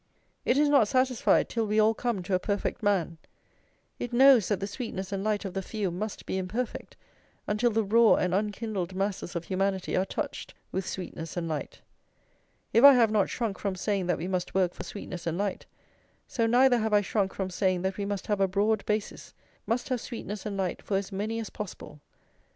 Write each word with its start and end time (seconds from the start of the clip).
It 0.45 0.57
is 0.57 0.67
not 0.67 0.87
satisfied 0.87 1.47
till 1.47 1.67
we 1.67 1.79
all 1.79 1.93
come 1.93 2.23
to 2.23 2.33
a 2.33 2.39
perfect 2.39 2.81
man; 2.81 3.19
it 3.99 4.11
knows 4.11 4.47
that 4.47 4.59
the 4.59 4.65
sweetness 4.65 5.11
and 5.11 5.23
light 5.23 5.45
of 5.45 5.53
the 5.53 5.61
few 5.61 5.91
must 5.91 6.25
be 6.25 6.39
imperfect 6.39 6.97
until 7.45 7.69
the 7.69 7.83
raw 7.83 8.15
and 8.15 8.33
unkindled 8.33 8.95
masses 8.95 9.35
of 9.35 9.43
humanity 9.45 9.95
are 9.95 10.03
touched 10.07 10.55
with 10.71 10.87
sweetness 10.87 11.37
and 11.37 11.47
light. 11.47 11.81
If 12.73 12.83
I 12.83 12.95
have 12.95 13.11
not 13.11 13.29
shrunk 13.29 13.59
from 13.59 13.75
saying 13.75 14.07
that 14.07 14.17
we 14.17 14.27
must 14.27 14.55
work 14.55 14.73
for 14.73 14.83
sweetness 14.83 15.27
and 15.27 15.37
light, 15.37 15.67
so 16.27 16.47
neither 16.47 16.79
have 16.79 16.93
I 16.93 17.01
shrunk 17.01 17.31
from 17.35 17.51
saying 17.51 17.83
that 17.83 17.97
we 17.97 18.05
must 18.05 18.25
have 18.25 18.41
a 18.41 18.47
broad 18.47 18.83
basis, 18.87 19.35
must 19.67 19.89
have 19.89 20.01
sweetness 20.01 20.47
and 20.47 20.57
light 20.57 20.81
for 20.81 20.97
as 20.97 21.11
many 21.11 21.39
as 21.39 21.51
possible. 21.51 22.01